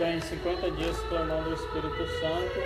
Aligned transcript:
Bem, 0.00 0.18
50 0.18 0.70
dias 0.70 0.98
clamando 1.10 1.50
o 1.50 1.52
Espírito 1.52 2.06
Santo 2.20 2.58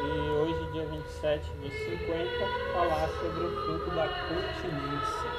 e 0.00 0.30
hoje, 0.30 0.72
dia 0.72 0.86
27 0.86 1.50
de 1.60 1.70
50, 1.70 2.72
falar 2.72 3.08
sobre 3.08 3.44
o 3.44 3.50
fruto 3.50 3.90
da 3.90 4.08
continência. 4.08 5.30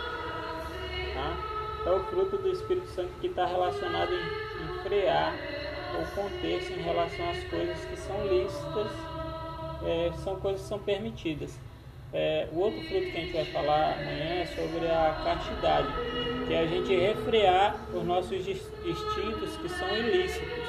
Tá? 1.15 1.87
É 1.87 1.91
o 1.91 2.03
fruto 2.03 2.37
do 2.37 2.49
Espírito 2.49 2.85
Santo 2.89 3.09
que 3.19 3.25
está 3.25 3.47
relacionado 3.47 4.11
em, 4.13 4.63
em 4.63 4.83
frear 4.83 5.33
ou 5.97 6.05
conter-se 6.23 6.73
em 6.73 6.83
relação 6.83 7.31
às 7.31 7.43
coisas 7.45 7.83
que 7.85 7.97
são 7.97 8.27
lícitas, 8.27 8.91
é, 9.83 10.11
são 10.23 10.39
coisas 10.39 10.61
que 10.61 10.67
são 10.67 10.77
permitidas. 10.77 11.59
É, 12.17 12.47
o 12.53 12.59
outro 12.59 12.79
fruto 12.83 13.11
que 13.11 13.17
a 13.17 13.19
gente 13.19 13.33
vai 13.33 13.43
falar 13.43 13.91
amanhã 13.99 14.41
é 14.41 14.45
sobre 14.45 14.87
a 14.87 15.21
castidade, 15.21 15.89
que 16.47 16.53
é 16.53 16.59
a 16.59 16.65
gente 16.65 16.95
refrear 16.95 17.75
os 17.93 18.05
nossos 18.05 18.47
instintos 18.47 19.57
que 19.57 19.67
são 19.67 19.97
ilícitos. 19.97 20.63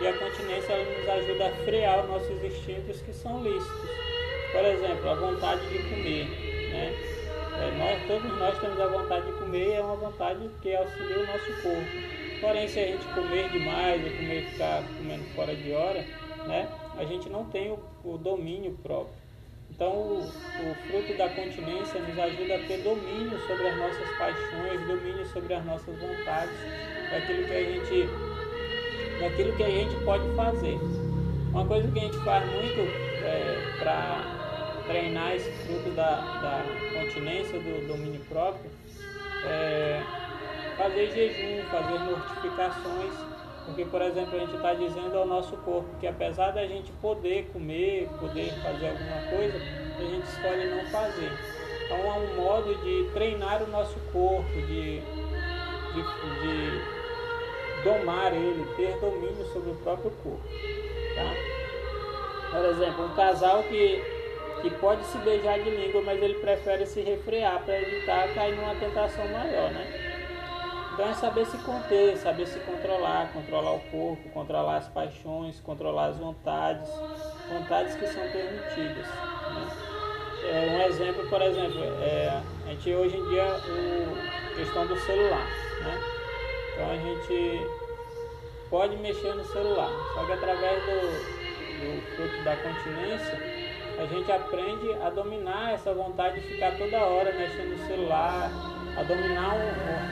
E 0.00 0.06
a 0.08 0.12
continência 0.14 0.72
ela 0.72 0.98
nos 0.98 1.08
ajuda 1.08 1.46
a 1.46 1.50
frear 1.64 2.02
os 2.02 2.10
nossos 2.10 2.42
instintos 2.42 3.00
que 3.02 3.12
são 3.12 3.40
lícitos. 3.40 3.88
Por 4.50 4.64
exemplo, 4.64 5.10
a 5.10 5.14
vontade 5.14 5.60
de 5.68 5.78
comer. 5.78 6.24
Né? 6.72 6.92
É, 7.60 7.70
nós, 7.78 8.06
todos 8.08 8.38
nós 8.38 8.58
temos 8.58 8.80
a 8.80 8.86
vontade 8.88 9.26
de 9.26 9.32
comer 9.38 9.68
e 9.68 9.72
é 9.74 9.80
uma 9.80 9.94
vontade 9.94 10.50
que 10.60 10.74
auxilia 10.74 11.18
o 11.18 11.26
nosso 11.26 11.62
corpo. 11.62 12.40
Porém, 12.40 12.66
se 12.66 12.80
a 12.80 12.86
gente 12.86 13.04
comer 13.14 13.48
demais 13.50 14.04
ou 14.04 14.10
comer 14.10 14.44
ficar 14.46 14.82
comendo 14.96 15.22
fora 15.36 15.54
de 15.54 15.70
hora, 15.70 16.04
né, 16.48 16.68
a 16.98 17.04
gente 17.04 17.28
não 17.28 17.44
tem 17.44 17.70
o, 17.70 17.78
o 18.02 18.18
domínio 18.18 18.76
próprio. 18.82 19.29
Então, 19.70 19.88
o, 19.92 20.20
o, 20.20 20.74
fruto 20.86 21.16
da 21.16 21.28
continência 21.30 22.00
nos 22.00 22.18
ajuda 22.18 22.56
a 22.56 22.58
ter 22.66 22.82
domínio 22.82 23.38
sobre 23.46 23.68
as 23.68 23.76
nossas 23.76 24.08
paixões, 24.18 24.86
domínio 24.86 25.26
sobre 25.26 25.54
as 25.54 25.64
nossas 25.64 25.96
vontades, 25.98 26.54
daquilo 27.10 27.46
que 27.46 27.52
a 27.52 27.64
gente, 27.64 28.08
daquilo 29.20 29.56
que 29.56 29.62
a 29.62 29.70
gente 29.70 30.04
pode 30.04 30.28
fazer. 30.36 30.78
Uma 31.52 31.64
coisa 31.64 31.90
que 31.90 31.98
a 31.98 32.02
gente 32.02 32.18
faz 32.24 32.44
muito 32.52 32.80
é, 33.24 33.78
para 33.78 34.84
treinar 34.86 35.34
esse 35.34 35.50
fruto 35.64 35.90
da, 35.90 36.16
da 36.42 37.00
continência, 37.00 37.58
do 37.58 37.88
domínio 37.88 38.20
próprio, 38.28 38.70
é 39.46 40.02
fazer 40.76 41.10
jejum, 41.12 41.62
fazer 41.70 41.98
mortificações 41.98 43.14
porque, 43.66 43.84
por 43.84 44.02
exemplo, 44.02 44.36
a 44.36 44.38
gente 44.40 44.56
está 44.56 44.74
dizendo 44.74 45.18
ao 45.18 45.26
nosso 45.26 45.56
corpo 45.58 45.88
que 46.00 46.06
apesar 46.06 46.50
da 46.52 46.66
gente 46.66 46.90
poder 46.92 47.48
comer, 47.52 48.08
poder 48.18 48.50
fazer 48.62 48.88
alguma 48.88 49.20
coisa, 49.30 49.58
a 49.98 50.02
gente 50.02 50.24
escolhe 50.24 50.70
não 50.70 50.84
fazer. 50.86 51.30
Então 51.84 51.98
é 51.98 52.12
um 52.18 52.36
modo 52.36 52.74
de 52.82 53.10
treinar 53.12 53.62
o 53.62 53.66
nosso 53.68 53.98
corpo, 54.12 54.48
de, 54.52 55.00
de, 55.00 56.02
de 56.42 57.84
domar 57.84 58.32
ele, 58.32 58.64
ter 58.76 58.98
domínio 58.98 59.44
sobre 59.52 59.70
o 59.70 59.74
próprio 59.76 60.10
corpo. 60.22 60.42
Tá? 61.14 61.50
Por 62.50 62.64
exemplo, 62.64 63.04
um 63.04 63.14
casal 63.14 63.62
que, 63.64 64.02
que 64.62 64.70
pode 64.70 65.04
se 65.04 65.18
beijar 65.18 65.60
de 65.60 65.70
língua, 65.70 66.02
mas 66.02 66.20
ele 66.22 66.34
prefere 66.34 66.86
se 66.86 67.00
refrear 67.02 67.62
para 67.64 67.80
evitar 67.80 68.34
cair 68.34 68.56
numa 68.56 68.74
tentação 68.74 69.26
maior, 69.28 69.70
né? 69.70 69.99
Então 71.00 71.12
é 71.12 71.14
saber 71.14 71.46
se 71.46 71.56
conter, 71.56 72.14
saber 72.18 72.46
se 72.46 72.60
controlar, 72.60 73.32
controlar 73.32 73.72
o 73.72 73.80
corpo, 73.90 74.28
controlar 74.34 74.76
as 74.76 74.88
paixões, 74.88 75.58
controlar 75.58 76.08
as 76.08 76.18
vontades, 76.18 76.90
vontades 77.48 77.96
que 77.96 78.06
são 78.06 78.20
permitidas. 78.28 79.06
Né? 79.06 79.68
É, 80.44 80.70
um 80.76 80.82
exemplo, 80.82 81.26
por 81.30 81.40
exemplo, 81.40 81.82
é, 82.02 82.42
a 82.66 82.68
gente 82.68 82.92
hoje 82.92 83.16
em 83.16 83.28
dia 83.30 83.46
a 83.46 84.54
questão 84.54 84.86
do 84.86 84.94
celular. 84.98 85.46
Né? 85.80 86.02
Então 86.74 86.90
a 86.90 86.96
gente 86.96 87.66
pode 88.68 88.94
mexer 88.98 89.34
no 89.34 89.44
celular, 89.46 89.90
só 90.12 90.26
que 90.26 90.32
através 90.32 90.82
do, 90.84 91.00
do 91.80 92.14
fruto 92.14 92.44
da 92.44 92.56
continência 92.56 93.69
a 94.00 94.06
gente 94.06 94.32
aprende 94.32 94.92
a 94.94 95.10
dominar 95.10 95.74
essa 95.74 95.92
vontade 95.92 96.40
de 96.40 96.46
ficar 96.46 96.76
toda 96.78 96.98
hora 97.00 97.32
mexendo 97.34 97.76
no 97.76 97.86
celular, 97.86 98.50
a 98.96 99.02
dominar 99.02 99.56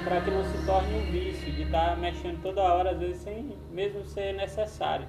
para 0.04 0.20
que 0.20 0.30
não 0.30 0.44
se 0.44 0.66
torne 0.66 0.94
um 0.94 1.10
vício, 1.10 1.50
de 1.52 1.62
estar 1.62 1.90
tá 1.90 1.96
mexendo 1.96 2.42
toda 2.42 2.60
hora, 2.60 2.90
às 2.90 2.98
vezes 2.98 3.22
sem 3.22 3.56
mesmo 3.70 4.04
ser 4.04 4.34
necessário. 4.34 5.06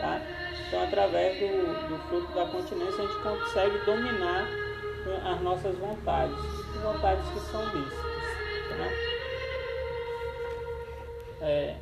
Tá? 0.00 0.20
Então, 0.66 0.82
através 0.82 1.38
do, 1.38 1.88
do 1.88 1.98
fruto 2.08 2.32
da 2.34 2.46
continência, 2.46 3.04
a 3.04 3.06
gente 3.06 3.22
consegue 3.22 3.78
dominar 3.84 4.48
as 5.24 5.40
nossas 5.40 5.76
vontades, 5.78 6.36
vontades 6.82 7.28
que 7.28 7.40
são 7.52 7.64
lícitas. 7.66 8.02
Tá? 8.78 8.88
É, 11.42 11.76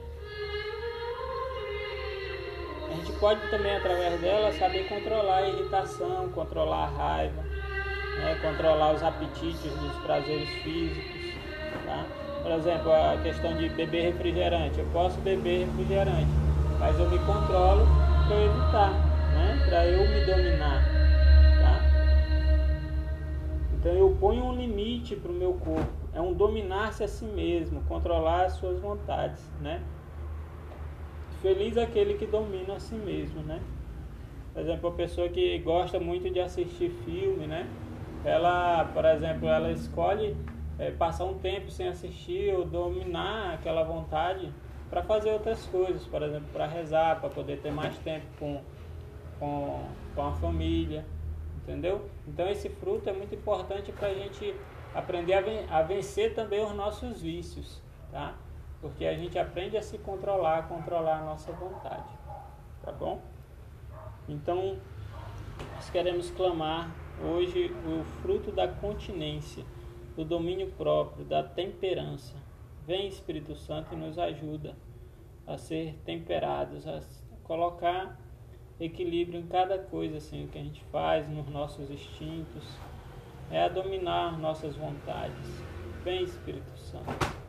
pode 3.21 3.41
também, 3.51 3.77
através 3.77 4.19
dela, 4.21 4.51
saber 4.53 4.89
controlar 4.89 5.37
a 5.37 5.49
irritação, 5.49 6.29
controlar 6.31 6.85
a 6.85 6.87
raiva, 6.87 7.43
né, 7.43 8.39
controlar 8.43 8.95
os 8.95 9.03
apetites 9.03 9.71
dos 9.73 9.93
prazeres 9.99 10.49
físicos. 10.63 11.35
Tá? 11.85 12.07
Por 12.43 12.51
exemplo, 12.53 12.91
a 12.91 13.19
questão 13.23 13.55
de 13.55 13.69
beber 13.69 14.13
refrigerante. 14.13 14.79
Eu 14.79 14.87
posso 14.87 15.21
beber 15.21 15.67
refrigerante, 15.67 16.31
mas 16.79 16.99
eu 16.99 17.09
me 17.11 17.19
controlo 17.19 17.87
para 18.27 18.37
evitar, 18.37 18.93
né? 19.35 19.67
para 19.69 19.87
eu 19.87 20.09
me 20.09 20.25
dominar. 20.25 20.83
Tá? 21.61 21.81
Então 23.75 23.93
eu 23.93 24.17
ponho 24.19 24.45
um 24.47 24.57
limite 24.57 25.15
para 25.15 25.31
o 25.31 25.35
meu 25.35 25.53
corpo. 25.55 25.93
É 26.15 26.21
um 26.21 26.33
dominar-se 26.33 27.05
a 27.05 27.09
si 27.09 27.27
mesmo, 27.27 27.83
controlar 27.83 28.47
as 28.47 28.55
suas 28.55 28.81
vontades. 28.81 29.43
Né? 29.61 29.83
Feliz 31.43 31.77
aquele 31.77 32.15
que 32.15 32.27
domina 32.27 32.75
a 32.75 32.81
si 32.81 32.95
mesmo. 32.95 33.43
Né? 33.43 33.61
Por 34.53 34.63
exemplo, 34.63 34.91
a 34.91 34.93
pessoa 34.93 35.29
que 35.29 35.59
gosta 35.59 35.99
muito 35.99 36.31
de 36.31 36.41
assistir 36.41 36.91
filme, 37.05 37.47
né? 37.47 37.69
ela, 38.25 38.85
por 38.93 39.05
exemplo, 39.05 39.49
ela 39.49 39.71
escolhe 39.73 40.37
é, 40.79 40.91
passar 40.91 41.25
um 41.25 41.39
tempo 41.39 41.71
sem 41.71 41.89
assistir 41.89 42.55
ou 42.55 42.65
dominar 42.65 43.55
aquela 43.55 43.83
vontade 43.83 44.53
para 44.89 45.03
fazer 45.03 45.31
outras 45.31 45.65
coisas, 45.67 46.05
por 46.07 46.23
exemplo, 46.23 46.49
para 46.53 46.67
rezar, 46.67 47.21
para 47.21 47.31
poder 47.31 47.61
ter 47.61 47.71
mais 47.71 47.97
tempo 47.99 48.27
com, 48.39 48.61
com, 49.39 49.85
com 50.15 50.23
a 50.27 50.33
família, 50.33 51.05
entendeu? 51.63 52.09
Então 52.27 52.49
esse 52.49 52.69
fruto 52.69 53.09
é 53.09 53.13
muito 53.13 53.35
importante 53.35 53.93
para 53.93 54.09
a 54.09 54.15
gente 54.15 54.55
aprender 54.95 55.35
a, 55.35 55.41
ven 55.41 55.67
a 55.71 55.83
vencer 55.83 56.35
também 56.35 56.65
os 56.65 56.75
nossos 56.75 57.23
vícios, 57.23 57.81
tá? 58.11 58.35
Porque 58.81 59.05
a 59.05 59.15
gente 59.15 59.39
aprende 59.39 59.77
a 59.77 59.83
se 59.83 59.99
controlar, 59.99 60.59
a 60.59 60.63
controlar 60.63 61.19
a 61.19 61.25
nossa 61.25 61.53
vontade, 61.53 62.09
tá 62.83 62.91
bom? 62.91 63.21
Então, 64.29 64.79
nós 65.75 65.91
queremos 65.91 66.31
clamar 66.31 66.91
hoje 67.23 67.75
o 67.85 68.05
fruto 68.23 68.51
da 68.51 68.67
continência, 68.69 69.65
do 70.17 70.25
domínio 70.25 70.71
próprio, 70.73 71.25
da 71.25 71.43
temperança. 71.43 72.35
Vem 72.87 73.07
Espírito 73.07 73.55
Santo 73.55 73.95
e 73.95 73.97
nos 73.97 74.19
ajuda 74.19 74.75
a 75.47 75.59
ser 75.59 75.95
temperados, 76.05 76.87
a 76.87 77.01
colocar 77.45 78.19
equilíbrio 78.79 79.41
em 79.41 79.47
cada 79.47 79.79
coisa 79.79 80.17
assim 80.17 80.49
que 80.51 80.59
a 80.59 80.63
gente 80.63 80.83
faz, 80.85 81.29
nos 81.29 81.49
nossos 81.49 81.91
instintos, 81.91 82.65
é 83.51 83.65
a 83.65 83.69
dominar 83.69 84.39
nossas 84.39 84.77
vontades. 84.77 85.63
Vem 86.03 86.23
Espírito 86.23 86.79
Santo. 86.79 87.40